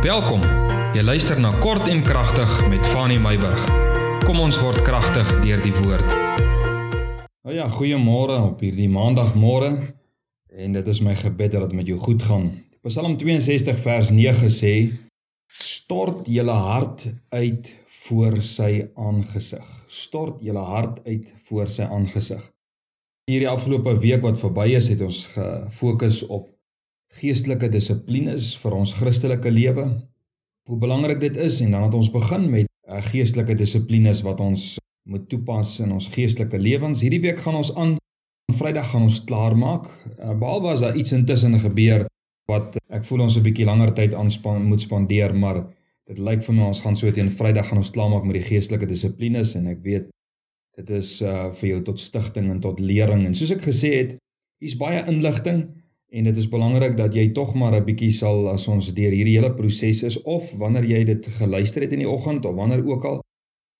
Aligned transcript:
Welkom. 0.00 0.40
Jy 0.96 1.02
luister 1.04 1.36
na 1.36 1.50
Kort 1.60 1.84
en 1.92 1.98
Kragtig 2.00 2.48
met 2.72 2.86
Fanny 2.88 3.18
Meyburg. 3.20 3.60
Kom 4.24 4.38
ons 4.40 4.56
word 4.56 4.80
kragtig 4.80 5.28
deur 5.42 5.60
die 5.60 5.74
woord. 5.76 6.06
Nou 7.44 7.52
ja, 7.52 7.66
goeiemôre 7.68 8.38
op 8.46 8.62
hierdie 8.64 8.88
maandagmôre. 8.88 9.68
En 10.56 10.72
dit 10.72 10.86
is 10.88 11.02
my 11.04 11.12
gebed 11.18 11.52
dat 11.52 11.66
dit 11.68 11.76
met 11.76 11.90
jou 11.92 11.98
goed 12.00 12.24
gaan. 12.24 12.48
Psalm 12.88 13.18
62 13.20 13.76
vers 13.84 14.08
9 14.16 14.48
sê: 14.48 14.72
Stort 15.60 16.24
julle 16.32 16.56
hart 16.56 17.04
uit 17.36 17.68
voor 18.06 18.40
sy 18.40 18.70
aangesig. 18.96 19.68
Stort 19.84 20.40
julle 20.40 20.64
hart 20.64 21.04
uit 21.04 21.28
voor 21.50 21.68
sy 21.68 21.84
aangesig. 21.84 22.40
Hierdie 23.28 23.52
afgelope 23.52 23.98
week 24.00 24.24
wat 24.24 24.40
verby 24.40 24.70
is, 24.80 24.88
het 24.88 25.04
ons 25.04 25.26
gefokus 25.36 26.22
op 26.24 26.48
geestelike 27.18 27.68
dissiplines 27.72 28.52
vir 28.62 28.76
ons 28.76 28.92
Christelike 28.94 29.50
lewe. 29.50 29.86
Hoe 30.70 30.78
belangrik 30.78 31.20
dit 31.20 31.36
is 31.36 31.58
en 31.64 31.74
dan 31.74 31.88
het 31.88 31.96
ons 31.98 32.10
begin 32.12 32.46
met 32.50 32.68
uh, 32.88 33.00
geestelike 33.10 33.56
dissiplines 33.58 34.22
wat 34.26 34.40
ons 34.40 34.76
moet 35.10 35.26
toepas 35.32 35.78
in 35.82 35.92
ons 35.96 36.06
geestelike 36.14 36.58
lewens. 36.58 37.02
Hierdie 37.02 37.22
week 37.24 37.42
gaan 37.42 37.58
ons 37.58 37.74
aan 37.74 37.96
Vrydag 38.50 38.88
gaan 38.90 39.04
ons 39.06 39.20
klaarmaak. 39.28 39.84
Uh, 40.18 40.34
behalwe 40.34 40.72
as 40.72 40.82
daar 40.82 40.96
iets 40.98 41.14
intussen 41.14 41.54
gebeur 41.62 42.06
wat 42.50 42.74
ek 42.90 43.04
voel 43.06 43.26
ons 43.26 43.36
'n 43.38 43.44
bietjie 43.46 43.66
langer 43.66 43.92
tyd 43.94 44.14
aanspan 44.14 44.64
moet 44.66 44.82
spandeer, 44.82 45.34
maar 45.34 45.62
dit 46.10 46.18
lyk 46.18 46.42
vir 46.42 46.54
my 46.54 46.64
ons 46.70 46.80
gaan 46.82 46.96
so 46.98 47.10
teen 47.14 47.30
Vrydag 47.30 47.68
gaan 47.68 47.78
ons 47.78 47.92
klaarmaak 47.94 48.24
met 48.26 48.40
die 48.40 48.48
geestelike 48.48 48.86
dissiplines 48.90 49.54
en 49.54 49.68
ek 49.70 49.82
weet 49.86 50.10
dit 50.78 50.90
is 50.90 51.22
uh, 51.22 51.52
vir 51.60 51.68
jou 51.68 51.80
tot 51.90 52.00
stigting 52.00 52.50
en 52.50 52.60
tot 52.60 52.80
lering 52.80 53.26
en 53.26 53.34
soos 53.34 53.52
ek 53.54 53.62
gesê 53.62 53.90
het, 53.94 54.16
hier's 54.62 54.78
baie 54.78 55.04
inligting 55.06 55.68
En 56.10 56.24
dit 56.26 56.36
is 56.36 56.48
belangrik 56.50 56.96
dat 56.98 57.14
jy 57.14 57.28
tog 57.30 57.52
maar 57.54 57.74
'n 57.76 57.84
bietjie 57.86 58.10
sal 58.10 58.48
as 58.50 58.66
ons 58.68 58.86
deur 58.94 59.12
hierdie 59.14 59.36
hele 59.38 59.50
proses 59.54 60.02
is 60.02 60.16
of 60.22 60.50
wanneer 60.58 60.84
jy 60.84 61.04
dit 61.04 61.26
geluister 61.38 61.82
het 61.82 61.92
in 61.92 62.02
die 62.02 62.08
oggend 62.08 62.44
of 62.44 62.54
wanneer 62.54 62.82
ook 62.86 63.04
al 63.04 63.20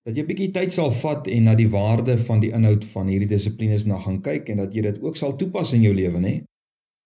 dat 0.07 0.15
jy 0.15 0.23
'n 0.23 0.27
bietjie 0.27 0.51
tyd 0.53 0.73
sal 0.73 0.93
vat 0.93 1.27
en 1.27 1.45
na 1.45 1.55
die 1.55 1.69
waarde 1.69 2.19
van 2.19 2.41
die 2.41 2.53
inhoud 2.53 2.85
van 2.85 3.09
hierdie 3.09 3.29
dissiplines 3.29 3.85
na 3.85 3.99
gaan 3.99 4.21
kyk 4.23 4.49
en 4.49 4.57
dat 4.57 4.75
jy 4.75 4.83
dit 4.83 5.03
ook 5.03 5.17
sal 5.17 5.37
toepas 5.37 5.73
in 5.73 5.83
jou 5.83 5.95
lewe, 5.95 6.19
nê? 6.19 6.35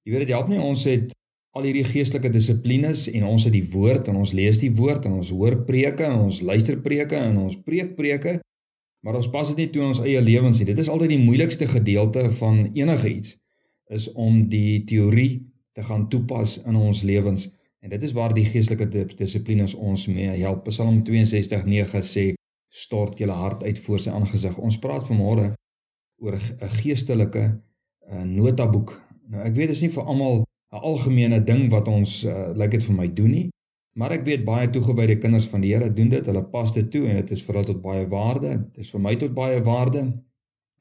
Jy 0.04 0.12
weet 0.12 0.26
dit 0.26 0.34
help 0.36 0.48
nie 0.48 0.60
ons 0.60 0.84
het 0.84 1.12
al 1.56 1.62
hierdie 1.62 1.84
geestelike 1.84 2.30
dissiplines 2.30 3.08
en 3.08 3.24
ons 3.24 3.44
het 3.44 3.52
die 3.52 3.68
woord 3.72 4.08
en 4.08 4.16
ons 4.16 4.32
lees 4.32 4.58
die 4.58 4.74
woord 4.76 5.06
en 5.06 5.12
ons 5.12 5.30
hoor 5.30 5.64
preke 5.64 6.04
en 6.04 6.18
ons 6.28 6.40
luister 6.40 6.76
preke 6.76 7.16
en 7.16 7.36
ons 7.38 7.56
preek 7.64 7.96
preke, 7.96 8.40
maar 9.00 9.16
ons 9.16 9.30
pas 9.30 9.48
dit 9.48 9.56
nie 9.56 9.70
toe 9.72 9.82
in 9.82 9.88
ons 9.88 10.00
eie 10.00 10.20
lewens 10.20 10.58
nie. 10.58 10.66
Dit 10.66 10.78
is 10.78 10.88
altyd 10.88 11.08
die 11.08 11.24
moeilikste 11.24 11.66
gedeelte 11.66 12.30
van 12.30 12.70
enige 12.74 13.08
iets 13.08 13.36
is 13.90 14.08
om 14.12 14.48
die 14.48 14.84
teorie 14.84 15.44
te 15.74 15.82
gaan 15.82 16.08
toepas 16.08 16.58
in 16.64 16.76
ons 16.76 17.02
lewens 17.02 17.48
en 17.84 17.92
dit 17.92 18.02
is 18.02 18.14
waar 18.16 18.32
die 18.32 18.46
geestelike 18.48 18.86
dissiplines 19.18 19.74
ons 19.74 20.06
mee 20.08 20.30
help. 20.40 20.64
Psalm 20.70 21.02
62:9 21.04 22.00
sê 22.00 22.24
stort 22.74 23.18
julle 23.18 23.36
hart 23.36 23.62
uit 23.62 23.78
voor 23.78 24.00
sy 24.00 24.10
aangesig. 24.10 24.56
Ons 24.58 24.78
praat 24.80 25.04
vanmôre 25.06 25.52
oor 26.22 26.36
'n 26.38 26.72
geestelike 26.80 27.44
uh, 27.44 28.22
notaboek. 28.24 28.94
Nou 29.30 29.44
ek 29.44 29.54
weet 29.54 29.68
dit 29.68 29.76
is 29.76 29.82
nie 29.82 29.92
vir 29.96 30.04
almal 30.04 30.44
'n 30.72 30.80
algemene 30.90 31.40
ding 31.44 31.68
wat 31.70 31.88
ons 31.88 32.24
uh, 32.24 32.48
lyk 32.48 32.56
like 32.58 32.78
dit 32.78 32.84
vir 32.88 32.96
my 32.96 33.08
doen 33.08 33.30
nie, 33.30 33.48
maar 33.94 34.12
ek 34.12 34.24
weet 34.24 34.44
baie 34.44 34.70
toegewyde 34.70 35.18
kinders 35.18 35.46
van 35.46 35.60
die 35.60 35.74
Here 35.74 35.92
doen 35.92 36.08
dit. 36.08 36.26
Hulle 36.26 36.42
pas 36.42 36.72
dit 36.72 36.90
toe 36.90 37.06
en 37.08 37.16
dit 37.20 37.30
is 37.30 37.42
vir 37.42 37.54
hulle 37.54 37.66
tot 37.66 37.82
baie 37.82 38.06
waarde. 38.08 38.56
Dit 38.74 38.86
is 38.86 38.90
vir 38.90 39.00
my 39.00 39.14
tot 39.16 39.34
baie 39.34 39.60
waarde. 39.62 40.06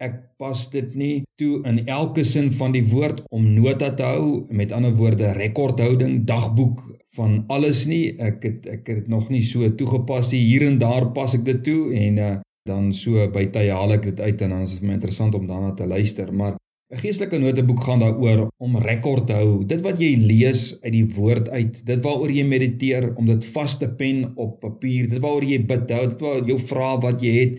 Ek 0.04 0.16
pas 0.42 0.66
dit 0.73 0.96
nie 1.00 1.14
toe 1.40 1.62
in 1.70 1.78
elke 1.88 2.26
sin 2.28 2.50
van 2.59 2.73
die 2.76 2.84
woord 2.92 3.22
om 3.32 3.46
nota 3.56 3.94
te 3.96 4.04
hou, 4.04 4.44
met 4.52 4.73
ander 4.76 4.92
woorde 5.00 5.32
rekordhouding, 5.38 6.26
dagboek 6.28 6.82
van 7.16 7.38
alles 7.54 7.86
nie. 7.88 8.18
Ek 8.20 8.44
het 8.44 8.68
ek 8.68 8.90
het 8.90 9.04
dit 9.04 9.12
nog 9.14 9.30
nie 9.32 9.44
so 9.48 9.70
toegepas 9.80 10.34
nie. 10.34 10.42
Hier 10.50 10.68
en 10.68 10.82
daar 10.82 11.08
pas 11.16 11.38
ek 11.38 11.45
dit 11.48 11.64
toe 11.70 11.94
en 11.95 12.20
uh, 12.20 12.34
dan 12.68 12.92
so 12.95 13.23
by 13.32 13.45
tye 13.56 13.72
haal 13.72 13.95
ek 13.95 14.10
dit 14.12 14.20
uit 14.20 14.44
en 14.44 14.58
dan 14.58 14.68
is 14.68 14.76
dit 14.76 14.86
my 14.88 14.98
interessant 14.98 15.36
om 15.36 15.48
daarna 15.48 15.73
te 15.77 15.88
luister, 15.88 16.32
maar 16.32 16.56
'n 16.94 17.00
geestelike 17.02 17.39
noteboek 17.42 17.82
gaan 17.83 18.04
daaroor 18.04 18.48
om 18.61 18.77
rekord 18.77 19.27
te 19.27 19.33
hou. 19.33 19.64
Dit 19.66 19.82
wat 19.82 20.00
jy 20.00 20.14
lees 20.20 20.76
uit 20.83 20.94
die 20.94 21.08
woord 21.16 21.50
uit, 21.50 21.80
dit 21.86 22.04
waaroor 22.06 22.32
jy 22.32 22.44
mediteer, 22.45 23.16
om 23.17 23.26
dit 23.26 23.45
vas 23.56 23.77
te 23.80 23.89
pen 23.89 24.32
op 24.36 24.60
papier, 24.61 25.08
dit 25.10 25.22
waaroor 25.23 25.48
jy 25.48 25.60
bid, 25.66 25.88
dit 25.88 26.22
waar 26.22 26.44
jou 26.45 26.60
vrae 26.60 27.00
wat 27.02 27.23
jy 27.23 27.33
het, 27.39 27.56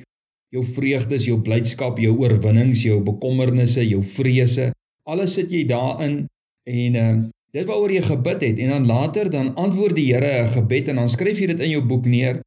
jou 0.54 0.62
vreugdes, 0.76 1.26
jou 1.26 1.40
blydskap, 1.42 1.98
jou 1.98 2.14
oorwinnings, 2.22 2.84
jou 2.86 3.00
bekommernisse, 3.04 3.82
jou 3.82 4.02
vrese, 4.16 4.70
alles 5.10 5.34
sit 5.36 5.52
jy 5.52 5.64
daarin 5.68 6.24
en 6.70 7.00
uh 7.00 7.14
dit 7.54 7.68
waaroor 7.68 7.92
jy 7.94 8.00
gebid 8.02 8.40
het 8.42 8.58
en 8.58 8.72
dan 8.72 8.86
later 8.88 9.28
dan 9.30 9.52
antwoord 9.54 9.94
die 9.94 10.08
Here 10.10 10.42
'n 10.42 10.48
gebed 10.56 10.88
en 10.90 10.96
dan 10.98 11.08
skryf 11.08 11.38
jy 11.38 11.46
dit 11.46 11.60
in 11.60 11.70
jou 11.70 11.82
boek 11.86 12.04
neer 12.04 12.40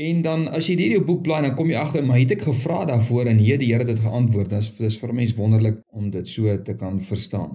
en 0.00 0.22
dan 0.22 0.48
as 0.48 0.68
jy 0.68 0.76
hierdie 0.78 1.04
boek 1.04 1.20
blaai 1.22 1.42
dan 1.42 1.54
kom 1.54 1.68
jy 1.68 1.76
agter 1.76 2.02
maar 2.02 2.18
het 2.18 2.32
ek 2.32 2.46
gevra 2.48 2.84
daarvoor 2.88 3.28
en 3.28 3.38
hier 3.38 3.58
die 3.58 3.72
Here 3.72 3.84
dit 3.84 4.00
geantwoord. 4.00 4.48
Dit 4.48 4.62
is 4.62 4.70
dis 4.78 4.96
vir 4.98 5.12
mens 5.12 5.34
wonderlik 5.36 5.82
om 5.92 6.10
dit 6.10 6.28
so 6.28 6.56
te 6.64 6.74
kan 6.74 7.00
verstaan. 7.00 7.52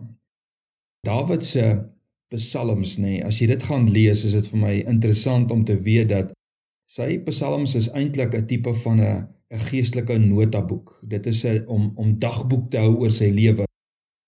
Dawid 1.03 1.45
se 1.45 1.81
psalms 2.29 2.97
nê, 2.97 3.17
nee, 3.17 3.23
as 3.25 3.41
jy 3.41 3.47
dit 3.47 3.63
gaan 3.63 3.89
lees, 3.89 4.23
is 4.23 4.33
dit 4.37 4.47
vir 4.47 4.59
my 4.59 4.73
interessant 4.85 5.51
om 5.51 5.65
te 5.65 5.81
weet 5.81 6.09
dat 6.09 6.33
sy 6.85 7.17
psalms 7.25 7.73
is 7.75 7.89
eintlik 7.89 8.35
'n 8.35 8.45
tipe 8.45 8.73
van 8.85 9.01
'n 9.01 9.27
'n 9.53 9.65
geestelike 9.69 10.17
notaboek. 10.17 10.99
Dit 11.13 11.25
is 11.25 11.43
'n 11.45 11.63
om 11.67 11.91
om 11.95 12.19
dagboek 12.19 12.69
te 12.71 12.77
hou 12.77 12.95
oor 13.01 13.11
sy 13.11 13.29
lewe. 13.29 13.65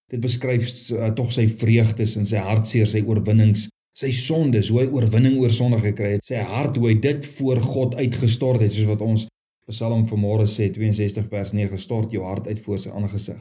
Dit 0.10 0.20
beskryf 0.20 0.66
uh, 0.92 1.12
tog 1.20 1.32
sy 1.32 1.48
vreugdes 1.48 2.16
en 2.18 2.26
sy 2.26 2.38
hartseer, 2.38 2.88
sy 2.88 3.02
oorwinnings, 3.08 3.70
sy 3.96 4.12
sondes, 4.12 4.70
hoe 4.70 4.82
hy 4.82 4.88
oorwinning 4.88 5.38
oor 5.40 5.52
sonde 5.52 5.80
gekry 5.80 6.16
het, 6.16 6.26
sy 6.26 6.36
hart 6.36 6.76
hoe 6.76 6.90
hy 6.90 6.96
dit 7.00 7.26
voor 7.38 7.62
God 7.62 7.96
uitgestort 7.96 8.62
het, 8.62 8.74
soos 8.74 8.90
wat 8.90 9.02
ons 9.02 9.28
Psalm 9.72 10.08
vanmôre 10.10 10.48
sê 10.50 10.68
62 10.74 11.28
vers 11.32 11.54
9 11.54 11.78
stort 11.80 12.12
jou 12.12 12.24
hart 12.26 12.48
uit 12.48 12.60
voor 12.66 12.80
sy 12.80 12.90
aangesig. 12.90 13.40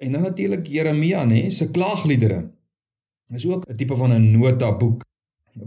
En 0.00 0.12
dan 0.12 0.22
natuurlik 0.22 0.66
Jeremia 0.66 1.24
nê, 1.28 1.50
se 1.50 1.68
klaagliedere. 1.70 2.50
Is 3.36 3.46
ook 3.46 3.66
'n 3.68 3.76
tipe 3.76 3.96
van 3.96 4.12
'n 4.12 4.32
notaboek 4.38 5.02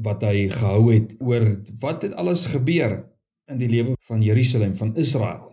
wat 0.07 0.21
hy 0.21 0.49
gehou 0.49 0.93
het 0.93 1.15
oor 1.19 1.45
wat 1.79 2.01
het 2.01 2.13
alles 2.13 2.45
gebeur 2.45 3.03
in 3.51 3.61
die 3.61 3.69
lewe 3.69 3.95
van 4.07 4.21
Jerusalem 4.21 4.75
van 4.75 4.95
Israel 4.95 5.51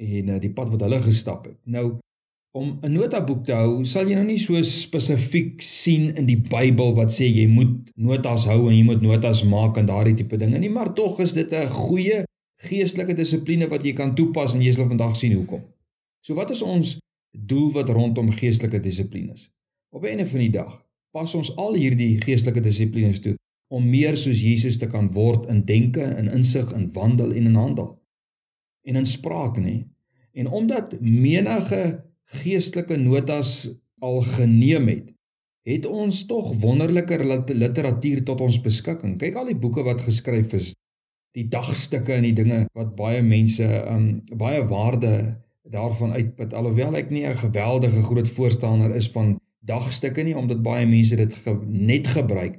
en 0.00 0.28
uh, 0.28 0.40
die 0.40 0.52
pad 0.52 0.70
wat 0.72 0.84
hulle 0.84 1.00
gestap 1.04 1.46
het. 1.48 1.56
Nou 1.64 1.98
om 2.56 2.78
'n 2.82 2.92
notaboek 2.92 3.44
te 3.44 3.52
hou, 3.52 3.84
sal 3.84 4.08
jy 4.08 4.14
nou 4.16 4.24
nie 4.24 4.38
so 4.40 4.60
spesifiek 4.62 5.60
sien 5.62 6.16
in 6.16 6.26
die 6.26 6.38
Bybel 6.40 6.94
wat 6.96 7.12
sê 7.12 7.28
jy 7.28 7.46
moet 7.46 7.90
notas 7.96 8.46
hou 8.48 8.68
en 8.68 8.76
jy 8.76 8.84
moet 8.84 9.02
notas 9.04 9.42
maak 9.44 9.76
en 9.76 9.86
daardie 9.86 10.14
tipe 10.16 10.36
dinge 10.40 10.58
nie, 10.58 10.72
maar 10.72 10.94
tog 10.94 11.20
is 11.20 11.32
dit 11.32 11.52
'n 11.52 11.68
goeie 11.68 12.24
geestelike 12.64 13.14
dissipline 13.14 13.68
wat 13.68 13.84
jy 13.84 13.92
kan 13.92 14.14
toepas 14.14 14.54
en 14.54 14.62
jy 14.62 14.72
sal 14.72 14.88
vandag 14.88 15.16
sien 15.16 15.36
hoekom. 15.36 15.62
So 16.24 16.34
wat 16.34 16.50
is 16.50 16.62
ons 16.62 16.98
doel 17.36 17.72
wat 17.72 17.88
rondom 17.88 18.30
geestelike 18.30 18.80
dissiplines? 18.80 19.50
Op 19.92 20.02
'n 20.02 20.06
einde 20.06 20.26
van 20.26 20.40
die 20.40 20.50
dag 20.50 20.82
pas 21.12 21.34
ons 21.34 21.56
al 21.56 21.74
hierdie 21.74 22.20
geestelike 22.20 22.60
dissiplines 22.60 23.20
toe 23.20 23.36
om 23.68 23.86
meer 23.90 24.16
soos 24.18 24.40
Jesus 24.42 24.78
te 24.78 24.86
kan 24.90 25.08
word 25.14 25.48
in 25.50 25.64
denke, 25.66 26.04
in 26.18 26.30
insig, 26.30 26.70
in 26.76 26.90
wandel 26.94 27.32
en 27.34 27.50
in 27.50 27.58
handel. 27.58 27.96
En 28.86 28.98
in 29.00 29.06
spraak, 29.06 29.58
nê? 29.58 29.80
En 30.36 30.50
omdat 30.54 30.94
menige 31.00 32.04
geestelike 32.42 32.98
notas 33.00 33.68
al 34.04 34.20
geneem 34.36 34.90
het, 34.92 35.06
het 35.66 35.86
ons 35.86 36.22
tog 36.30 36.52
wonderlike 36.62 37.18
literatuur 37.50 38.22
tot 38.28 38.42
ons 38.44 38.58
beskikking. 38.62 39.16
Kyk 39.18 39.38
al 39.40 39.50
die 39.50 39.58
boeke 39.58 39.82
wat 39.86 40.04
geskryf 40.06 40.54
is, 40.54 40.70
die 41.34 41.48
dagstukke 41.50 42.14
en 42.14 42.28
die 42.28 42.36
dinge 42.36 42.60
wat 42.78 42.94
baie 42.98 43.22
mense 43.22 43.66
um 43.90 44.22
baie 44.38 44.62
waarde 44.70 45.34
daarvan 45.74 46.14
uitput. 46.14 46.54
Alhoewel 46.54 46.94
ek 47.02 47.10
nie 47.10 47.26
'n 47.26 47.42
geweldige 47.42 48.02
groot 48.02 48.28
voorstander 48.28 48.94
is 48.94 49.10
van 49.10 49.40
dagstukke 49.66 50.22
nie 50.22 50.36
omdat 50.36 50.62
baie 50.62 50.86
mense 50.86 51.16
dit 51.16 51.34
ge 51.34 51.58
net 51.66 52.06
gebruik 52.06 52.54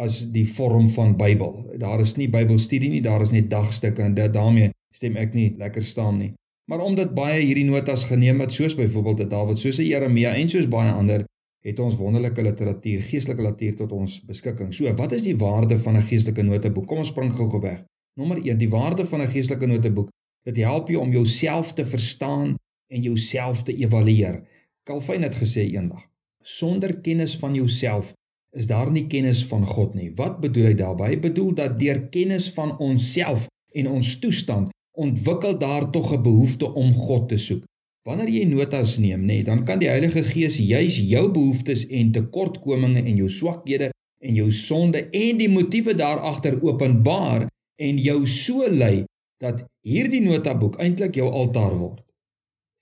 as 0.00 0.20
die 0.32 0.46
vorm 0.48 0.88
van 0.94 1.16
Bybel. 1.16 1.54
Daar 1.80 2.00
is 2.00 2.16
nie 2.16 2.28
Bybelstudie 2.32 2.90
nie, 2.90 3.02
daar 3.04 3.22
is 3.24 3.32
net 3.34 3.50
dagstukke 3.50 4.02
en 4.02 4.14
dit 4.16 4.32
daarmee 4.32 4.72
stem 4.96 5.18
ek 5.20 5.34
nie 5.36 5.50
lekker 5.60 5.84
staan 5.86 6.18
nie. 6.18 6.32
Maar 6.70 6.84
omdat 6.86 7.14
baie 7.14 7.40
hierdie 7.42 7.66
notas 7.66 8.06
geneem 8.06 8.40
het, 8.40 8.54
soos 8.54 8.76
byvoorbeeld 8.78 9.24
dit 9.24 9.30
Dawid, 9.30 9.58
soos 9.58 9.80
Jeremia 9.82 10.36
en 10.38 10.50
soos 10.50 10.68
baie 10.70 10.92
ander, 10.92 11.24
het 11.66 11.80
ons 11.82 11.96
wonderlike 11.98 12.42
literatuur, 12.46 13.02
geestelike 13.10 13.42
literatuur 13.42 13.76
tot 13.82 13.94
ons 13.96 14.20
beskikking. 14.28 14.70
So, 14.74 14.92
wat 14.96 15.12
is 15.16 15.26
die 15.26 15.36
waarde 15.36 15.78
van 15.78 15.98
'n 15.98 16.06
geestelike 16.08 16.42
noteboek? 16.42 16.86
Kom 16.86 17.02
ons 17.02 17.10
spring 17.10 17.32
gou-gou 17.32 17.60
weg. 17.60 17.82
Nommer 18.16 18.38
1, 18.38 18.58
die 18.58 18.70
waarde 18.70 19.06
van 19.06 19.20
'n 19.20 19.32
geestelike 19.34 19.66
noteboek. 19.66 20.08
Dit 20.44 20.56
help 20.56 20.88
jou 20.88 21.02
om 21.02 21.12
jouself 21.12 21.74
te 21.74 21.86
verstaan 21.86 22.54
en 22.88 23.02
jouself 23.02 23.62
te 23.62 23.76
evalueer. 23.76 24.42
Calvin 24.84 25.22
het 25.22 25.34
gesê 25.34 25.66
eendag: 25.74 26.06
Sonder 26.42 27.00
kennis 27.00 27.36
van 27.36 27.54
jouself 27.54 28.14
is 28.56 28.66
daar 28.66 28.90
nie 28.90 29.06
kennis 29.06 29.44
van 29.46 29.66
God 29.66 29.94
nie. 29.94 30.10
Wat 30.18 30.40
bedoel 30.40 30.70
hy 30.70 30.74
daarmee? 30.74 31.14
Hy 31.14 31.18
bedoel 31.22 31.54
dat 31.54 31.78
deur 31.78 32.02
kennis 32.14 32.50
van 32.56 32.76
onsself 32.78 33.46
en 33.74 33.88
ons 33.88 34.18
toestand 34.18 34.70
ontwikkel 35.00 35.58
daar 35.58 35.90
tog 35.90 36.12
'n 36.12 36.22
behoefte 36.22 36.72
om 36.74 36.92
God 36.94 37.28
te 37.28 37.38
soek. 37.38 37.64
Wanneer 38.08 38.28
jy 38.28 38.44
notas 38.44 38.98
neem, 38.98 39.24
nê, 39.28 39.42
dan 39.44 39.64
kan 39.64 39.78
die 39.78 39.88
Heilige 39.88 40.22
Gees 40.24 40.56
juis 40.56 40.96
jou 40.96 41.30
behoeftes 41.30 41.86
en 41.86 42.12
tekortkominge 42.12 43.02
en 43.04 43.16
jou 43.16 43.28
swakhede 43.28 43.90
en 44.18 44.34
jou 44.34 44.50
sonde 44.52 45.08
en 45.10 45.38
die 45.38 45.48
motiewe 45.48 45.94
daaragter 45.94 46.62
openbaar 46.62 47.46
en 47.76 47.98
jou 47.98 48.26
so 48.26 48.68
lei 48.68 49.04
dat 49.40 49.64
hierdie 49.86 50.20
notaboek 50.20 50.78
eintlik 50.80 51.14
jou 51.14 51.30
altaar 51.30 51.76
word. 51.78 52.00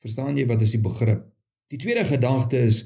Verstaan 0.02 0.36
jy 0.38 0.46
wat 0.46 0.62
is 0.62 0.74
die 0.74 0.82
begrip? 0.82 1.26
Die 1.70 1.78
tweede 1.78 2.04
gedagte 2.04 2.58
is 2.58 2.84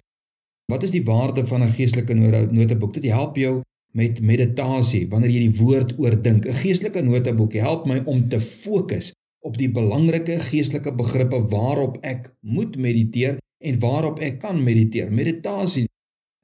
wat 0.72 0.86
is 0.86 0.94
die 0.94 1.04
waarde 1.04 1.44
van 1.46 1.62
'n 1.62 1.74
geestelike 1.76 2.14
notaboek? 2.58 2.94
Dit 2.94 3.12
help 3.12 3.36
jou 3.36 3.60
met 3.92 4.20
meditasie 4.20 5.04
wanneer 5.08 5.30
jy 5.30 5.48
die 5.48 5.58
woord 5.60 5.98
oordink. 5.98 6.46
'n 6.46 6.60
Geestelike 6.64 7.02
notaboek 7.02 7.52
help 7.52 7.86
my 7.86 8.02
om 8.04 8.28
te 8.28 8.40
fokus 8.40 9.12
op 9.44 9.58
die 9.58 9.70
belangrike 9.70 10.38
geestelike 10.48 10.92
begrippe 10.94 11.40
waarop 11.52 11.98
ek 12.02 12.30
moet 12.40 12.76
mediteer 12.76 13.38
en 13.60 13.78
waarop 13.78 14.20
ek 14.20 14.38
kan 14.40 14.62
mediteer. 14.62 15.10
Meditasie 15.12 15.86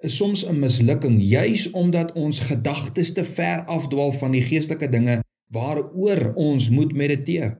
is 0.04 0.16
soms 0.16 0.44
'n 0.46 0.58
mislukking 0.60 1.22
juis 1.22 1.70
omdat 1.70 2.12
ons 2.12 2.40
gedagtes 2.40 3.12
te 3.12 3.24
ver 3.24 3.64
afdwaal 3.66 4.12
van 4.12 4.32
die 4.32 4.42
geestelike 4.42 4.88
dinge 4.88 5.20
waaroor 5.52 6.32
ons 6.34 6.68
moet 6.68 6.92
mediteer. 6.92 7.56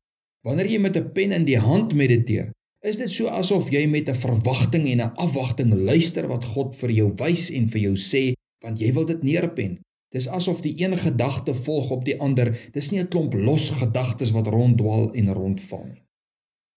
Wanneer 0.47 0.67
jy 0.67 0.79
met 0.79 0.97
'n 0.97 1.13
pen 1.13 1.33
in 1.33 1.45
die 1.45 1.59
hand 1.59 1.95
mediteer, 1.95 2.53
is 2.81 2.97
dit 2.97 3.11
so 3.11 3.27
asof 3.27 3.71
jy 3.75 3.87
met 3.91 4.09
'n 4.09 4.15
verwagting 4.15 4.89
en 4.89 5.01
'n 5.01 5.15
afwagting 5.25 5.75
luister 5.75 6.29
wat 6.29 6.45
God 6.45 6.77
vir 6.77 6.91
jou 6.91 7.13
wys 7.17 7.51
en 7.51 7.69
vir 7.69 7.81
jou 7.81 7.97
sê, 7.97 8.35
want 8.63 8.81
jy 8.81 8.93
wil 8.93 9.05
dit 9.05 9.23
neerpen. 9.23 9.79
Dis 10.15 10.29
asof 10.29 10.61
die 10.61 10.75
een 10.83 10.97
gedagte 10.99 11.55
volg 11.55 11.91
op 11.91 12.05
die 12.05 12.21
ander. 12.21 12.57
Dis 12.73 12.91
nie 12.91 13.01
'n 13.01 13.09
klomp 13.09 13.35
los 13.35 13.71
gedagtes 13.71 14.31
wat 14.31 14.47
ronddwaal 14.47 15.13
en 15.13 15.33
rondval 15.33 15.85
nie. 15.85 16.03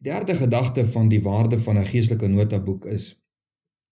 Die 0.02 0.12
derde 0.12 0.36
gedagte 0.36 0.86
van 0.86 1.10
die 1.10 1.22
waarde 1.22 1.60
van 1.60 1.78
'n 1.78 1.86
geestelike 1.86 2.28
notaboek 2.28 2.86
is 2.86 3.16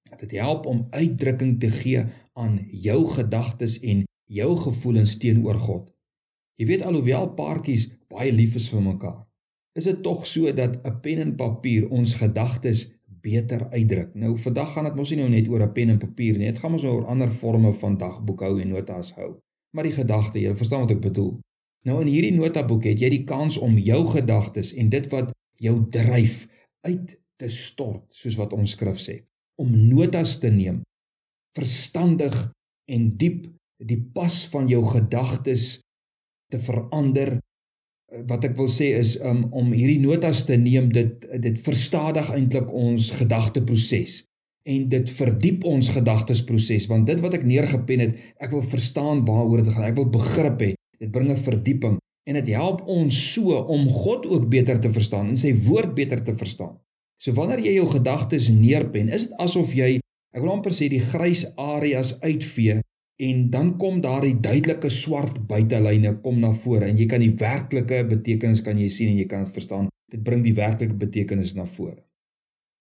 dat 0.09 0.19
dit 0.19 0.31
help 0.31 0.65
om 0.65 0.87
uitdrukking 0.89 1.59
te 1.59 1.69
gee 1.69 2.05
aan 2.33 2.67
jou 2.71 3.05
gedagtes 3.05 3.79
en 3.79 4.03
jou 4.25 4.57
gevoelens 4.57 5.17
teenoor 5.17 5.55
God. 5.55 5.91
Jy 6.55 6.65
weet 6.65 6.81
alhoewel 6.81 7.29
paartjies 7.33 7.87
baie 8.07 8.31
lief 8.31 8.55
is 8.55 8.69
vir 8.69 8.81
mekaar, 8.81 9.27
is 9.77 9.83
dit 9.83 10.01
tog 10.03 10.25
so 10.27 10.53
dat 10.53 10.79
'n 10.85 10.99
pen 11.01 11.19
en 11.25 11.35
papier 11.35 11.89
ons 11.89 12.13
gedagtes 12.13 12.87
beter 13.21 13.69
uitdruk. 13.69 14.15
Nou 14.15 14.37
vandag 14.37 14.73
gaan 14.73 14.83
dit 14.83 14.95
mos 14.95 15.09
nie 15.09 15.19
nou 15.19 15.29
net 15.29 15.47
oor 15.47 15.63
'n 15.63 15.73
pen 15.73 15.89
en 15.89 15.99
papier 15.99 16.37
nie. 16.37 16.51
Dit 16.51 16.59
gaan 16.59 16.71
mos 16.71 16.83
oor 16.83 17.05
ander 17.05 17.31
forme 17.31 17.73
van 17.73 17.97
dagboek 17.97 18.41
hou 18.41 18.61
en 18.61 18.69
notas 18.69 19.13
hou. 19.13 19.39
Maar 19.75 19.83
die 19.83 19.93
gedagte, 19.93 20.39
jy 20.39 20.55
verstaan 20.55 20.79
wat 20.79 20.91
ek 20.91 21.01
bedoel. 21.01 21.39
Nou 21.85 22.01
in 22.01 22.07
hierdie 22.07 22.33
notaboek 22.33 22.83
het 22.83 22.99
jy 22.99 23.09
die 23.09 23.23
kans 23.23 23.57
om 23.57 23.77
jou 23.77 24.07
gedagtes 24.07 24.73
en 24.73 24.89
dit 24.89 25.07
wat 25.11 25.31
jou 25.55 25.89
dryf 25.89 26.47
uit 26.81 27.17
te 27.35 27.49
stort, 27.49 28.05
soos 28.09 28.35
wat 28.35 28.53
ons 28.53 28.71
skrif 28.71 28.99
sê, 28.99 29.23
om 29.55 29.87
notas 29.87 30.39
te 30.39 30.49
neem 30.49 30.81
verstandig 31.57 32.35
en 32.89 33.09
diep 33.17 33.47
die 33.79 33.99
pas 34.15 34.41
van 34.51 34.67
jou 34.71 34.81
gedagtes 34.85 35.79
te 36.51 36.59
verander 36.59 37.37
wat 38.29 38.45
ek 38.47 38.55
wil 38.57 38.69
sê 38.71 38.93
is 38.97 39.15
um, 39.21 39.45
om 39.53 39.71
hierdie 39.73 39.99
notas 40.01 40.43
te 40.47 40.57
neem 40.57 40.89
dit 40.93 41.27
dit 41.45 41.61
verstadig 41.65 42.29
eintlik 42.33 42.71
ons 42.73 43.11
gedagteproses 43.19 44.23
en 44.69 44.89
dit 44.89 45.13
verdiep 45.19 45.63
ons 45.65 45.91
gedagtesproses 45.93 46.89
want 46.89 47.07
dit 47.09 47.21
wat 47.21 47.37
ek 47.37 47.45
neergepen 47.45 48.05
het 48.05 48.17
ek 48.41 48.51
wil 48.55 48.65
verstaan 48.65 49.25
waaroor 49.29 49.63
dit 49.63 49.73
gaan 49.73 49.89
ek 49.91 49.97
wil 50.01 50.09
begrip 50.13 50.61
hê 50.65 50.73
dit 50.99 51.11
bring 51.11 51.29
'n 51.31 51.37
verdieping 51.37 51.99
en 52.29 52.37
dit 52.37 52.51
help 52.53 52.83
ons 52.89 53.15
so 53.33 53.57
om 53.73 53.87
God 53.89 54.27
ook 54.29 54.45
beter 54.51 54.79
te 54.81 54.91
verstaan 54.93 55.31
en 55.33 55.39
sy 55.39 55.53
woord 55.65 55.95
beter 55.97 56.21
te 56.23 56.35
verstaan. 56.37 56.75
So 57.19 57.33
wanneer 57.37 57.63
jy 57.65 57.79
jou 57.79 57.87
gedagtes 57.89 58.51
neerpen 58.53 59.09
is 59.09 59.27
dit 59.27 59.41
asof 59.41 59.73
jy 59.75 59.97
ek 59.99 60.43
wil 60.43 60.53
amper 60.53 60.75
sê 60.75 60.91
die 60.91 61.01
grys 61.01 61.45
areas 61.57 62.13
uitvee 62.21 62.79
en 63.19 63.49
dan 63.51 63.73
kom 63.77 63.99
daardie 64.01 64.37
duidelike 64.39 64.89
swart 64.89 65.39
buitelyne 65.47 66.13
kom 66.23 66.39
na 66.39 66.53
vore 66.63 66.87
en 66.87 66.99
jy 66.99 67.07
kan 67.11 67.23
die 67.23 67.33
werklike 67.41 68.05
betekenis 68.07 68.61
kan 68.63 68.79
jy 68.79 68.87
sien 68.95 69.11
en 69.11 69.19
jy 69.19 69.27
kan 69.27 69.43
dit 69.43 69.57
verstaan. 69.57 69.89
Dit 70.11 70.23
bring 70.23 70.45
die 70.45 70.55
werklike 70.55 70.95
betekenis 70.95 71.51
na 71.57 71.65
vore. 71.67 71.99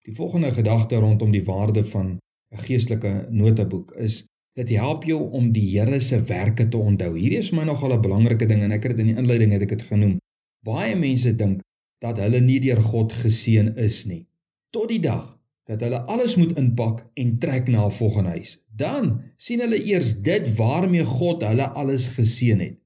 Die 0.06 0.14
volgende 0.14 0.52
gedagte 0.54 1.00
rondom 1.02 1.34
die 1.34 1.44
waarde 1.44 1.84
van 1.84 2.18
'n 2.54 2.64
geestelike 2.64 3.26
notaboek 3.30 3.92
is 3.98 4.24
dit 4.56 4.68
help 4.68 5.04
jou 5.04 5.18
om 5.32 5.52
die 5.52 5.66
Here 5.70 6.00
se 6.00 6.22
werke 6.22 6.68
te 6.68 6.78
onthou. 6.78 7.14
Hierdie 7.16 7.38
is 7.38 7.50
vir 7.50 7.58
my 7.58 7.64
nogal 7.64 7.92
'n 7.92 8.02
belangrike 8.02 8.46
ding 8.46 8.62
en 8.62 8.72
ek 8.72 8.82
het 8.82 8.96
dit 8.96 9.06
in 9.06 9.14
die 9.14 9.20
inleiding 9.22 9.52
het 9.52 9.62
ek 9.62 9.68
dit 9.68 9.82
genoem. 9.82 10.18
Baie 10.64 10.96
mense 10.96 11.36
dink 11.36 11.60
dat 12.00 12.18
hulle 12.18 12.40
nie 12.40 12.60
deur 12.60 12.82
God 12.82 13.12
geseën 13.12 13.76
is 13.76 14.06
nie. 14.06 14.26
Tot 14.70 14.88
die 14.88 15.00
dag 15.00 15.37
dat 15.68 15.82
hulle 15.84 16.00
alles 16.08 16.36
moet 16.40 16.56
inpak 16.56 17.02
en 17.20 17.38
trek 17.38 17.68
na 17.68 17.84
'n 17.86 17.96
volgende 18.00 18.30
huis. 18.36 18.58
Dan 18.76 19.20
sien 19.36 19.60
hulle 19.60 19.84
eers 19.84 20.14
dit 20.22 20.54
waarmee 20.56 21.04
God 21.04 21.42
hulle 21.44 21.68
alles 21.68 22.08
geseën 22.08 22.60
het. 22.60 22.76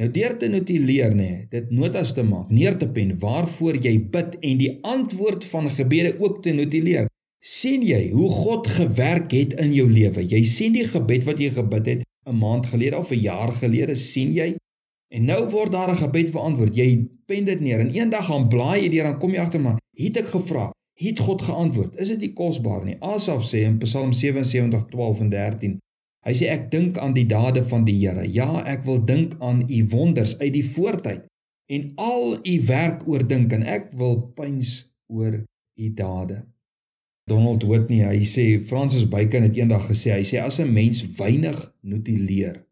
Nou 0.00 0.08
deur 0.10 0.38
te 0.38 0.48
notuleer 0.48 1.12
nê, 1.14 1.46
dit 1.50 1.70
notas 1.70 2.14
te 2.16 2.22
maak, 2.24 2.50
neer 2.50 2.78
te 2.78 2.88
pen 2.88 3.18
waarvoor 3.18 3.76
jy 3.76 3.98
bid 4.14 4.38
en 4.40 4.58
die 4.58 4.78
antwoord 4.82 5.44
van 5.44 5.68
gebede 5.70 6.14
ook 6.18 6.42
te 6.42 6.52
notuleer. 6.52 7.06
sien 7.44 7.82
jy 7.82 8.10
hoe 8.10 8.28
God 8.30 8.66
gewerk 8.66 9.32
het 9.32 9.52
in 9.58 9.72
jou 9.74 9.88
lewe? 9.90 10.22
Jy 10.22 10.44
sien 10.44 10.72
die 10.72 10.86
gebed 10.86 11.24
wat 11.24 11.38
jy 11.42 11.50
gebid 11.50 11.86
het 11.86 12.04
'n 12.26 12.36
maand 12.38 12.66
gelede 12.66 12.98
of 12.98 13.10
'n 13.10 13.18
jaar 13.18 13.52
gelede, 13.52 13.94
sien 13.94 14.32
jy? 14.32 14.54
En 15.10 15.24
nou 15.24 15.50
word 15.50 15.72
daar 15.72 15.90
'n 15.90 15.96
gebed 15.96 16.30
beantwoord. 16.30 16.76
Jy 16.76 17.08
pen 17.26 17.44
dit 17.44 17.60
neer 17.60 17.80
en 17.80 17.90
eendag 17.90 18.26
gaan 18.26 18.48
blaai 18.48 18.82
jy 18.82 18.88
deur 18.88 19.04
en 19.04 19.18
kom 19.18 19.30
jy 19.30 19.40
agter 19.40 19.60
maar, 19.60 19.78
het 19.96 20.16
ek 20.16 20.26
gevra? 20.26 20.70
Het 21.00 21.18
God 21.18 21.42
geantwoord. 21.42 21.96
Is 21.96 22.08
dit 22.08 22.18
nie 22.18 22.32
kosbaar 22.32 22.84
nie? 22.84 22.96
Asaf 23.00 23.44
sê 23.48 23.64
in 23.66 23.78
Psalm 23.78 24.12
77:12 24.12 25.20
en 25.20 25.30
13. 25.30 25.78
Hy 26.22 26.32
sê 26.38 26.48
ek 26.54 26.70
dink 26.70 26.98
aan 27.02 27.14
die 27.16 27.26
dade 27.26 27.64
van 27.66 27.84
die 27.84 27.96
Here. 27.98 28.22
Ja, 28.30 28.62
ek 28.66 28.84
wil 28.86 29.04
dink 29.04 29.34
aan 29.40 29.64
u 29.68 29.86
wonders 29.90 30.38
uit 30.38 30.52
die 30.52 30.66
voortyd 30.66 31.26
en 31.72 31.92
al 31.96 32.36
u 32.46 32.54
werk 32.68 33.08
oordink 33.08 33.52
en 33.52 33.64
ek 33.66 33.90
wil 33.98 34.20
pyns 34.36 34.82
oor 35.10 35.40
u 35.74 35.94
dade. 35.94 36.42
Donald 37.30 37.64
Whitney, 37.64 38.02
hy 38.02 38.26
sê 38.26 38.44
Francis 38.66 39.06
Bacon 39.08 39.46
het 39.46 39.56
eendag 39.56 39.86
gesê, 39.90 40.12
hy 40.18 40.24
sê 40.26 40.42
as 40.42 40.58
'n 40.60 40.72
mens 40.72 41.02
weinig 41.18 41.58
notuleer, 41.80 42.62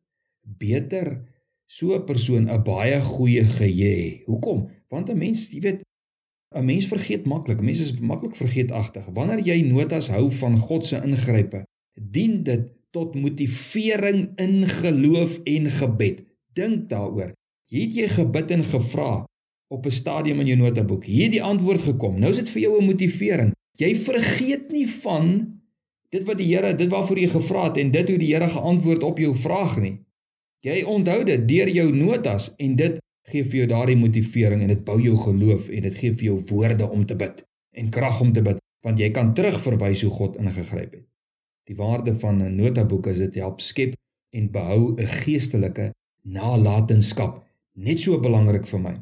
beter 0.58 1.22
so 1.67 1.94
'n 1.94 2.06
persoon 2.06 2.50
'n 2.50 2.62
baie 2.64 3.00
goeie 3.00 3.44
geheue. 3.44 4.22
Hoekom? 4.26 4.69
Want 4.90 5.11
'n 5.11 5.19
mens, 5.19 5.49
jy 5.50 5.61
weet, 5.61 5.81
'n 6.50 6.64
Mens 6.64 6.87
vergeet 6.87 7.26
maklik. 7.26 7.61
Mense 7.61 7.82
is 7.82 7.99
maklik 7.99 8.35
vergeetagtig. 8.37 9.05
Wanneer 9.14 9.38
jy 9.47 9.61
notas 9.62 10.08
hou 10.11 10.31
van 10.32 10.58
God 10.58 10.87
se 10.87 10.99
ingrype, 10.99 11.62
dien 11.94 12.43
dit 12.43 12.64
tot 12.91 13.14
motivering 13.14 14.32
in 14.37 14.67
geloof 14.67 15.38
en 15.44 15.70
gebed. 15.70 16.25
Dink 16.58 16.88
daaroor. 16.91 17.31
Het 17.70 17.94
jy 17.94 18.08
gebid 18.11 18.51
en 18.51 18.65
gevra 18.65 19.24
op 19.70 19.86
'n 19.86 19.94
stadium 19.94 20.41
in 20.41 20.46
jou 20.46 20.58
notaboek? 20.58 21.05
Hier 21.05 21.22
het 21.22 21.39
die 21.39 21.43
antwoord 21.43 21.82
gekom. 21.82 22.19
Nou 22.19 22.31
is 22.31 22.43
dit 22.43 22.51
vir 22.51 22.63
jou 22.63 22.81
'n 22.81 22.84
motivering. 22.84 23.53
Jy 23.79 23.96
vergeet 23.96 24.72
nie 24.72 24.89
van 24.89 25.27
dit 26.10 26.24
wat 26.24 26.39
die 26.39 26.51
Here, 26.55 26.74
dit 26.74 26.91
waarvoor 26.91 27.19
jy 27.19 27.29
gevra 27.29 27.65
het 27.65 27.77
en 27.77 27.91
dit 27.91 28.08
hoe 28.08 28.19
die 28.19 28.34
Here 28.34 28.48
geantwoord 28.48 29.03
op 29.03 29.19
jou 29.19 29.36
vraag 29.36 29.79
nie. 29.81 30.01
Jy 30.60 30.82
onthou 30.82 31.24
dit 31.24 31.48
deur 31.48 31.69
jou 31.69 31.93
notas 31.93 32.51
en 32.56 32.77
dit 32.77 32.98
gee 33.29 33.44
vir 33.44 33.58
jou 33.60 33.67
daardie 33.67 33.96
motivering 33.96 34.62
en 34.62 34.69
dit 34.69 34.84
bou 34.84 34.98
jou 35.00 35.17
geloof 35.17 35.69
en 35.69 35.82
dit 35.82 35.94
gee 35.94 36.12
vir 36.12 36.24
jou 36.24 36.39
woorde 36.50 36.89
om 36.89 37.06
te 37.06 37.15
bid 37.15 37.44
en 37.77 37.91
krag 37.91 38.20
om 38.20 38.32
te 38.32 38.43
bid 38.43 38.58
want 38.86 38.98
jy 38.98 39.10
kan 39.12 39.34
terugverwys 39.36 40.03
hoe 40.06 40.10
God 40.10 40.36
ingegryp 40.41 40.94
het. 40.96 41.06
Die 41.69 41.77
waarde 41.77 42.15
van 42.15 42.43
'n 42.43 42.56
notaboek 42.56 43.06
is 43.06 43.19
dit 43.19 43.34
help 43.34 43.60
skep 43.60 43.94
en 44.32 44.50
behou 44.50 44.96
'n 44.96 45.06
geestelike 45.06 45.93
nalatenskap. 46.24 47.44
Net 47.77 48.00
so 48.00 48.20
belangrik 48.20 48.67
vir 48.67 48.81
my. 48.81 48.94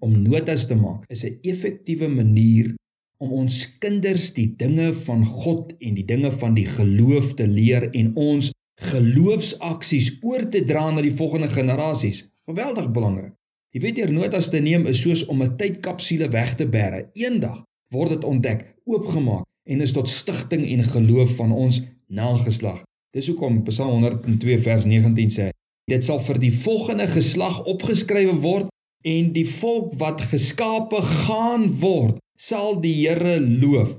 Om 0.00 0.22
notas 0.22 0.66
te 0.66 0.74
maak 0.74 1.04
is 1.08 1.24
'n 1.24 1.38
effektiewe 1.42 2.08
manier 2.08 2.74
om 3.18 3.32
ons 3.32 3.78
kinders 3.78 4.32
die 4.32 4.48
dinge 4.56 4.94
van 4.94 5.24
God 5.24 5.72
en 5.80 5.94
die 5.94 6.04
dinge 6.04 6.30
van 6.32 6.54
die 6.54 6.66
geloof 6.66 7.34
te 7.34 7.46
leer 7.46 7.90
en 7.90 8.14
ons 8.16 8.52
geloofsaksies 8.80 10.18
oor 10.22 10.48
te 10.48 10.64
dra 10.64 10.90
na 10.90 11.02
die 11.02 11.16
volgende 11.16 11.48
generasies. 11.48 12.24
Geweldig 12.48 12.90
belangrik. 12.90 13.34
Jy 13.70 13.80
weet 13.84 13.98
deur 14.00 14.10
notas 14.10 14.48
te 14.50 14.58
neem 14.58 14.88
is 14.90 14.98
soos 14.98 15.20
om 15.30 15.42
'n 15.42 15.56
tydkapsule 15.56 16.28
weg 16.30 16.56
te 16.58 16.66
bære. 16.66 17.06
Eendag 17.14 17.62
word 17.94 18.10
dit 18.10 18.24
ontdek, 18.24 18.64
oopgemaak 18.84 19.46
en 19.70 19.80
is 19.80 19.92
tot 19.92 20.08
stigting 20.08 20.64
en 20.66 20.82
geloof 20.82 21.36
van 21.36 21.52
ons 21.52 21.80
nageslag. 22.08 22.82
Dis 23.14 23.28
hoekom 23.30 23.62
Psalm 23.62 23.90
102 23.90 24.58
vers 24.58 24.84
19 24.84 25.30
sê: 25.30 25.50
Dit 25.86 26.04
sal 26.04 26.18
vir 26.20 26.38
die 26.38 26.52
volgende 26.52 27.06
geslag 27.06 27.64
opgeskrywe 27.64 28.34
word 28.42 28.66
en 29.04 29.32
die 29.32 29.46
volk 29.46 29.94
wat 29.98 30.20
geskape 30.20 31.02
gaan 31.02 31.70
word, 31.80 32.18
sal 32.38 32.80
die 32.80 32.94
Here 33.06 33.38
loof. 33.40 33.94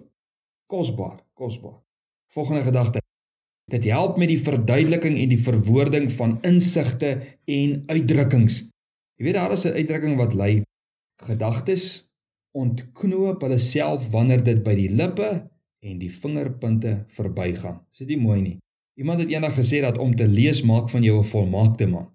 Kosbaar, 0.68 1.24
kosbaar. 1.34 1.80
Volgende 2.34 2.64
gedagte. 2.64 3.00
Dit 3.72 3.84
help 3.84 4.18
met 4.18 4.28
die 4.28 4.40
verduideliking 4.40 5.18
en 5.18 5.30
die 5.30 5.40
verwoording 5.40 6.12
van 6.12 6.38
insigte 6.44 7.22
en 7.46 7.84
uitdrukkings. 7.88 8.71
Jy 9.22 9.28
weet 9.28 9.38
daar 9.38 9.52
is 9.54 9.66
'n 9.70 9.78
uitdrukking 9.78 10.16
wat 10.18 10.34
lui 10.34 10.64
gedagtes 11.22 11.84
ontknoop 12.58 13.44
hulle 13.46 13.60
self 13.62 14.08
wanneer 14.10 14.42
dit 14.44 14.64
by 14.66 14.74
die 14.74 14.90
lippe 14.90 15.28
en 15.86 16.00
die 16.00 16.10
vingerpunte 16.10 16.94
verbygaan. 17.18 17.78
Is 17.94 18.02
dit 18.02 18.08
nie 18.08 18.18
mooi 18.18 18.42
nie? 18.42 18.58
Iemand 18.98 19.22
het 19.22 19.30
eendag 19.30 19.54
gesê 19.54 19.84
dat 19.86 20.00
om 20.02 20.16
te 20.16 20.26
lees 20.28 20.64
maak 20.66 20.90
van 20.90 21.04
jou 21.04 21.20
'n 21.20 21.30
volmaakte 21.34 21.86
man. 21.86 22.10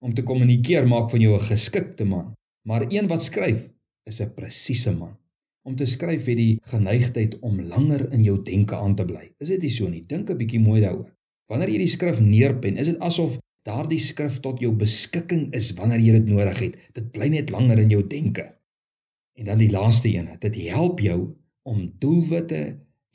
Om 0.00 0.14
te 0.14 0.22
kommunikeer 0.22 0.88
maak 0.88 1.10
van 1.10 1.20
jou 1.20 1.34
'n 1.34 1.48
geskikte 1.50 2.04
man, 2.04 2.32
maar 2.64 2.86
een 2.88 3.06
wat 3.06 3.22
skryf 3.22 3.68
is 4.08 4.22
'n 4.22 4.34
presiese 4.34 4.96
man. 4.96 5.16
Om 5.62 5.76
te 5.76 5.84
skryf 5.84 6.24
het 6.24 6.36
die 6.36 6.58
geneigtheid 6.62 7.38
om 7.38 7.60
langer 7.60 8.12
in 8.12 8.22
jou 8.22 8.42
denke 8.42 8.76
aan 8.76 8.94
te 8.94 9.04
bly. 9.04 9.30
Is 9.38 9.48
dit 9.48 9.60
nie 9.60 9.70
so 9.70 9.88
nie? 9.88 10.04
Dink 10.06 10.30
'n 10.30 10.36
bietjie 10.36 10.60
mooi 10.60 10.80
daaroor. 10.80 11.12
Wanneer 11.50 11.68
jy 11.68 11.78
die 11.78 11.94
skrif 11.96 12.20
neerpen, 12.20 12.76
is 12.76 12.86
dit 12.86 12.98
asof 12.98 13.38
daardie 13.66 14.00
skrif 14.02 14.40
tot 14.44 14.60
jou 14.62 14.72
beskikking 14.78 15.48
is 15.58 15.72
wanneer 15.78 16.02
jy 16.02 16.18
dit 16.20 16.30
nodig 16.30 16.60
het. 16.62 16.74
Dit 16.94 17.10
bly 17.12 17.28
net 17.34 17.50
langer 17.50 17.82
in 17.82 17.90
jou 17.90 18.02
denke. 18.06 18.46
En 19.36 19.50
dan 19.50 19.58
die 19.58 19.70
laaste 19.70 20.08
een, 20.08 20.30
dit 20.40 20.60
help 20.70 21.00
jou 21.02 21.18
om 21.66 21.86
doelwitte 21.98 22.62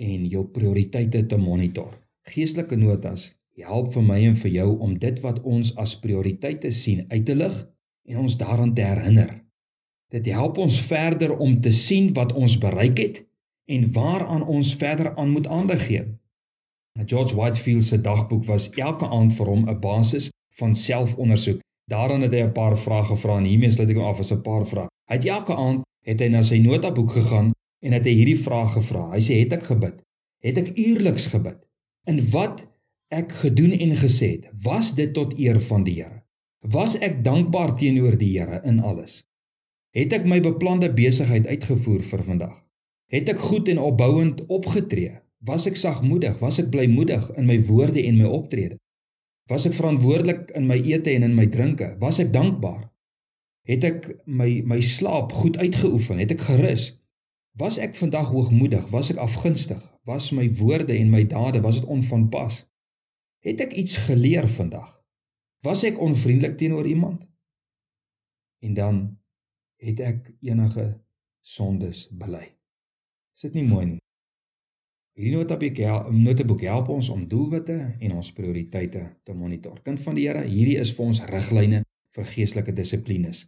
en 0.02 0.26
jou 0.30 0.44
prioriteite 0.54 1.26
te 1.26 1.38
monitor. 1.38 1.94
Geestelike 2.30 2.76
notas 2.78 3.32
help 3.62 3.92
vir 3.94 4.06
my 4.06 4.18
en 4.26 4.38
vir 4.42 4.52
jou 4.52 4.70
om 4.86 4.96
dit 5.00 5.20
wat 5.24 5.42
ons 5.48 5.74
as 5.82 5.94
prioriteite 6.02 6.72
sien 6.74 7.06
uit 7.12 7.26
te 7.26 7.36
lig 7.36 7.58
en 8.10 8.24
ons 8.24 8.38
daaraan 8.38 8.74
te 8.74 8.86
herinner. 8.86 9.36
Dit 10.12 10.28
help 10.34 10.58
ons 10.58 10.80
verder 10.90 11.36
om 11.38 11.60
te 11.62 11.72
sien 11.72 12.12
wat 12.18 12.34
ons 12.34 12.58
bereik 12.60 13.00
het 13.00 13.22
en 13.72 13.88
waaraan 13.96 14.44
ons 14.44 14.74
verder 14.76 15.14
aan 15.16 15.32
moet 15.36 15.48
aandag 15.48 15.86
gee. 15.88 16.04
George 17.06 17.36
Whitefield 17.36 17.86
se 17.88 18.02
dagboek 18.02 18.44
was 18.50 18.70
elke 18.76 19.08
aand 19.08 19.34
vir 19.38 19.48
hom 19.48 19.70
'n 19.70 19.80
basis 19.80 20.30
van 20.60 20.76
selfondersoek. 20.76 21.60
Daarin 21.92 22.22
het 22.22 22.34
hy 22.34 22.44
'n 22.48 22.54
paar 22.56 22.78
vrae 22.78 23.04
gevra 23.04 23.38
en 23.38 23.50
hiermee 23.50 23.72
sluit 23.72 23.90
ek 23.90 23.98
hom 24.00 24.06
af 24.06 24.20
as 24.20 24.32
'n 24.32 24.42
paar 24.42 24.66
vrae. 24.68 24.88
Hy 25.10 25.16
het 25.16 25.26
elke 25.26 25.56
aand 25.56 25.82
het 26.06 26.20
hy 26.20 26.28
na 26.28 26.42
sy 26.44 26.58
notaboek 26.58 27.12
gegaan 27.12 27.52
en 27.82 27.92
het 27.92 28.06
hy 28.06 28.14
hierdie 28.14 28.40
vraag 28.40 28.74
gevra. 28.74 29.10
Hy 29.12 29.22
sê: 29.22 29.40
"Het 29.40 29.54
ek 29.54 29.64
gebid? 29.64 30.02
Het 30.44 30.58
ek 30.58 30.78
uierliks 30.78 31.28
gebid?" 31.28 31.60
In 32.08 32.30
wat 32.32 32.68
ek 33.10 33.32
gedoen 33.32 33.72
en 33.72 33.96
gesê 34.00 34.30
het, 34.32 34.50
was 34.64 34.96
dit 34.96 35.14
tot 35.14 35.38
eer 35.40 35.60
van 35.60 35.84
die 35.84 35.96
Here. 36.00 36.24
Was 36.62 36.96
ek 36.98 37.24
dankbaar 37.24 37.76
teenoor 37.78 38.18
die 38.18 38.38
Here 38.38 38.62
in 38.64 38.80
alles? 38.80 39.24
Het 39.92 40.14
ek 40.14 40.26
my 40.26 40.40
beplande 40.40 40.94
besigheid 40.94 41.48
uitgevoer 41.48 42.02
vir 42.02 42.24
vandag? 42.24 42.54
Het 43.12 43.30
ek 43.30 43.40
goed 43.40 43.68
en 43.68 43.78
opbouend 43.78 44.46
opgetree? 44.48 45.20
Was 45.44 45.66
ek 45.68 45.76
sagmoedig? 45.76 46.38
Was 46.40 46.60
ek 46.60 46.70
blymoedig 46.72 47.26
in 47.36 47.46
my 47.50 47.58
woorde 47.68 48.04
en 48.06 48.18
my 48.18 48.30
optrede? 48.30 48.78
Was 49.52 49.68
ek 49.68 49.76
verantwoordelik 49.76 50.54
in 50.56 50.70
my 50.70 50.80
ete 50.80 51.12
en 51.12 51.28
in 51.28 51.36
my 51.36 51.46
drinke? 51.52 51.92
Was 52.00 52.22
ek 52.24 52.32
dankbaar? 52.32 52.88
Het 53.68 53.84
ek 53.84 54.10
my 54.26 54.62
my 54.66 54.80
slaap 54.82 55.36
goed 55.36 55.60
uitgeoefen? 55.60 56.24
Het 56.24 56.38
ek 56.38 56.48
gerus? 56.48 56.92
Was 57.60 57.78
ek 57.78 57.98
vandag 58.00 58.32
hoogmoedig? 58.32 58.88
Was 58.96 59.12
ek 59.12 59.20
afgunstig? 59.20 59.82
was 60.04 60.32
my 60.32 60.50
woorde 60.56 60.98
en 60.98 61.10
my 61.10 61.28
dade 61.28 61.62
was 61.62 61.80
dit 61.80 61.90
onvanpas? 61.90 62.66
Het 63.46 63.62
ek 63.62 63.74
iets 63.74 63.98
geleer 64.08 64.50
vandag? 64.50 64.90
Was 65.66 65.84
ek 65.86 66.00
onvriendelik 66.02 66.58
teenoor 66.58 66.88
iemand? 66.88 67.28
En 68.62 68.74
dan 68.74 69.02
het 69.82 70.00
ek 70.00 70.34
enige 70.42 71.02
sondes 71.42 72.08
bely. 72.12 72.46
Is 73.38 73.46
dit 73.50 73.58
nie 73.58 73.66
mooi 73.66 73.86
nie? 73.86 74.00
Hierdie 75.20 75.36
noteboek 76.24 76.62
help 76.62 76.90
ons 76.90 77.10
om 77.10 77.28
doelwitte 77.28 77.78
en 78.00 78.12
ons 78.16 78.32
prioriteite 78.32 79.04
te 79.24 79.34
monitor. 79.34 79.82
Kind 79.84 80.00
van 80.00 80.16
die 80.16 80.28
Here, 80.28 80.46
hierdie 80.48 80.78
is 80.80 80.94
vir 80.96 81.06
ons 81.06 81.24
riglyne 81.32 81.84
vir 82.16 82.30
geestelike 82.36 82.72
dissiplines. 82.72 83.46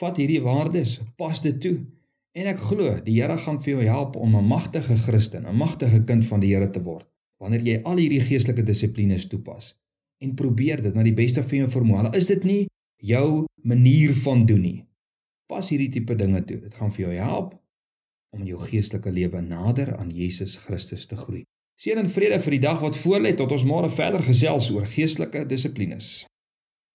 Vat 0.00 0.20
hierdie 0.20 0.42
waardes, 0.44 1.00
pas 1.16 1.40
dit 1.40 1.56
toe 1.60 1.78
En 2.38 2.46
ek 2.46 2.60
glo 2.62 2.90
die 3.02 3.16
Here 3.16 3.34
gaan 3.42 3.58
vir 3.62 3.72
jou 3.72 3.86
help 3.88 4.16
om 4.16 4.36
'n 4.38 4.46
magtige 4.46 4.96
Christen, 5.06 5.46
'n 5.46 5.56
magtige 5.56 6.04
kind 6.10 6.24
van 6.24 6.40
die 6.40 6.54
Here 6.54 6.70
te 6.70 6.82
word 6.82 7.08
wanneer 7.40 7.62
jy 7.64 7.80
al 7.84 7.96
hierdie 7.96 8.20
geestelike 8.20 8.62
dissiplines 8.62 9.26
toepas 9.26 9.74
en 10.20 10.34
probeer 10.36 10.82
dit 10.82 10.94
na 10.94 11.02
die 11.02 11.16
beste 11.16 11.42
van 11.42 11.58
jou 11.58 11.68
vermoë. 11.68 12.04
Al 12.06 12.14
is 12.14 12.26
dit 12.26 12.44
nie 12.44 12.68
jou 13.02 13.46
manier 13.64 14.12
van 14.12 14.46
doen 14.46 14.60
nie. 14.60 14.84
Pas 15.48 15.70
hierdie 15.70 15.88
tipe 15.90 16.14
dinge 16.14 16.44
toe. 16.44 16.60
Dit 16.60 16.74
gaan 16.74 16.92
vir 16.92 17.06
jou 17.06 17.14
help 17.16 17.54
om 18.34 18.40
in 18.44 18.52
jou 18.52 18.60
geestelike 18.62 19.12
lewe 19.12 19.40
nader 19.42 19.96
aan 19.96 20.10
Jesus 20.14 20.56
Christus 20.66 21.06
te 21.06 21.16
groei. 21.16 21.44
Seën 21.80 21.98
en 21.98 22.10
vrede 22.12 22.40
vir 22.44 22.56
die 22.58 22.64
dag 22.66 22.82
wat 22.84 22.98
voorlê 23.00 23.32
tot 23.36 23.52
ons 23.56 23.64
môre 23.64 23.90
verder 23.90 24.22
gesels 24.22 24.68
oor 24.74 24.86
geestelike 24.86 25.46
dissiplines. 25.48 26.10